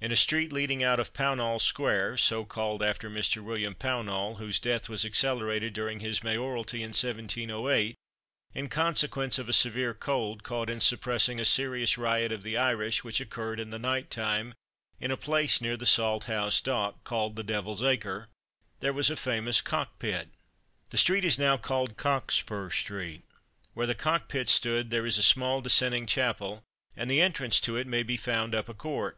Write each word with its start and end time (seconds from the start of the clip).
In 0.00 0.10
a 0.10 0.16
street 0.16 0.52
leading 0.52 0.82
out 0.82 0.98
of 0.98 1.12
Pownall 1.14 1.60
square 1.60 2.16
(so 2.16 2.44
called 2.44 2.82
after 2.82 3.08
Mr. 3.08 3.40
William 3.44 3.76
Pownall, 3.76 4.38
whose 4.38 4.58
death 4.58 4.88
was 4.88 5.04
accelerated 5.04 5.72
during 5.72 6.00
his 6.00 6.24
mayoralty 6.24 6.78
in 6.82 6.88
1708, 6.88 7.94
in 8.54 8.68
consequence 8.68 9.38
of 9.38 9.48
a 9.48 9.52
severe 9.52 9.94
cold, 9.94 10.42
caught 10.42 10.68
in 10.68 10.80
suppressing 10.80 11.38
a 11.38 11.44
serious 11.44 11.96
riot 11.96 12.32
of 12.32 12.42
the 12.42 12.56
Irish 12.56 13.04
which 13.04 13.20
occurred 13.20 13.60
in 13.60 13.70
the 13.70 13.78
night 13.78 14.10
time 14.10 14.52
in 14.98 15.12
a 15.12 15.16
place 15.16 15.60
near 15.60 15.76
the 15.76 15.86
Salthouse 15.86 16.60
Dock, 16.60 17.04
called 17.04 17.36
the 17.36 17.44
Devil's 17.44 17.84
acre), 17.84 18.26
there 18.80 18.92
was 18.92 19.10
a 19.10 19.14
famous 19.16 19.60
cock 19.60 20.00
pit. 20.00 20.30
The 20.90 20.98
street 20.98 21.24
is 21.24 21.38
now 21.38 21.56
called 21.56 21.96
Cockspur 21.96 22.70
street. 22.70 23.22
Where 23.74 23.86
the 23.86 23.94
cock 23.94 24.26
pit 24.26 24.48
stood 24.48 24.90
there 24.90 25.06
is 25.06 25.18
a 25.18 25.22
small 25.22 25.60
dissenting 25.60 26.06
chapel, 26.06 26.64
and 26.96 27.08
the 27.08 27.20
entrance 27.22 27.60
to 27.60 27.76
it 27.76 27.86
may 27.86 28.02
be 28.02 28.16
found 28.16 28.56
up 28.56 28.68
a 28.68 28.74
court. 28.74 29.16